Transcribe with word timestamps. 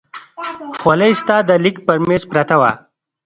خولۍ 0.79 1.13
ستا 1.21 1.37
د 1.49 1.51
لیک 1.63 1.77
پر 1.85 1.97
مېز 2.07 2.23
پرته 2.31 2.55
وه. 2.61 2.71